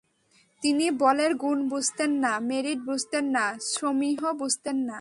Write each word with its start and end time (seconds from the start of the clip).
তিনি 0.61 0.85
বলের 0.91 1.31
গুণ 1.35 1.57
বুঝতেন 1.69 2.11
না, 2.23 2.31
মেরিট 2.39 2.79
বুঝতেন 2.79 3.25
না, 3.25 3.45
সমীহ 3.71 4.21
বুঝতেন 4.31 4.77
না। 4.77 4.89